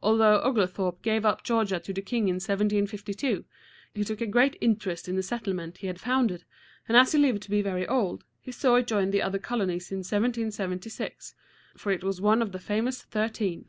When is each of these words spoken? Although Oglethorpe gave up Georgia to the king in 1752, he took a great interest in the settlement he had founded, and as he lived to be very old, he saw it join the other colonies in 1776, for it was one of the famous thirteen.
Although 0.00 0.42
Oglethorpe 0.44 1.02
gave 1.02 1.24
up 1.26 1.42
Georgia 1.42 1.80
to 1.80 1.92
the 1.92 2.00
king 2.00 2.28
in 2.28 2.36
1752, 2.36 3.44
he 3.94 4.04
took 4.04 4.20
a 4.20 4.26
great 4.28 4.54
interest 4.60 5.08
in 5.08 5.16
the 5.16 5.24
settlement 5.24 5.78
he 5.78 5.88
had 5.88 6.00
founded, 6.00 6.44
and 6.86 6.96
as 6.96 7.10
he 7.10 7.18
lived 7.18 7.42
to 7.42 7.50
be 7.50 7.62
very 7.62 7.84
old, 7.84 8.22
he 8.40 8.52
saw 8.52 8.76
it 8.76 8.86
join 8.86 9.10
the 9.10 9.22
other 9.22 9.40
colonies 9.40 9.90
in 9.90 9.98
1776, 10.04 11.34
for 11.76 11.90
it 11.90 12.04
was 12.04 12.20
one 12.20 12.42
of 12.42 12.52
the 12.52 12.60
famous 12.60 13.02
thirteen. 13.02 13.64